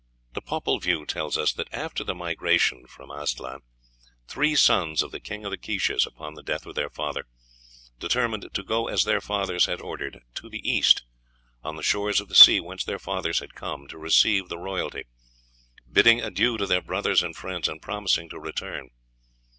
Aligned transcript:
The 0.33 0.41
"Popul 0.41 0.81
Vuh" 0.81 1.07
tells 1.07 1.37
us 1.37 1.53
that 1.53 1.71
after 1.71 2.03
the 2.03 2.15
migration 2.15 2.87
from 2.87 3.11
Aztlan 3.11 3.59
three 4.27 4.55
sons 4.55 5.03
of 5.03 5.11
the 5.11 5.19
King 5.19 5.45
of 5.45 5.51
the 5.51 5.59
Quiches, 5.59 6.07
upon 6.07 6.33
the 6.33 6.41
death 6.41 6.65
of 6.65 6.73
their 6.73 6.89
father, 6.89 7.27
"determined 7.99 8.49
to 8.51 8.63
go 8.63 8.87
as 8.87 9.03
their 9.03 9.21
fathers 9.21 9.67
had 9.67 9.79
ordered 9.79 10.21
to 10.33 10.49
the 10.49 10.67
East, 10.67 11.03
on 11.63 11.75
the 11.75 11.83
shores 11.83 12.19
of 12.19 12.29
the 12.29 12.33
sea 12.35 12.59
whence 12.59 12.83
their 12.83 12.97
fathers 12.97 13.41
had 13.41 13.53
come, 13.53 13.87
to 13.89 13.99
receive 13.99 14.49
the 14.49 14.57
royalty, 14.57 15.03
'bidding 15.87 16.19
adieu 16.19 16.57
to 16.57 16.65
their 16.65 16.81
brothers 16.81 17.21
and 17.21 17.35
friends, 17.35 17.67
and 17.69 17.83
promising 17.83 18.27
to 18.29 18.39
return.' 18.39 18.89